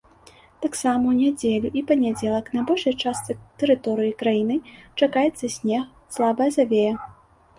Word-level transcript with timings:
Таксама 0.63 1.03
ў 1.09 1.15
нядзелю 1.23 1.69
і 1.81 1.83
панядзелак 1.89 2.45
на 2.55 2.63
большай 2.71 2.95
частцы 3.03 3.35
тэрыторыі 3.63 4.15
краіны 4.21 4.57
чакаецца 5.01 5.51
снег, 5.57 5.83
слабая 6.17 6.49
завея. 6.57 6.91